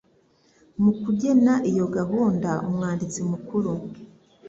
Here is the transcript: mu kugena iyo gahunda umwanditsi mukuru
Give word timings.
mu 0.83 0.91
kugena 1.01 1.53
iyo 1.71 1.85
gahunda 1.95 2.49
umwanditsi 2.67 3.19
mukuru 3.29 3.71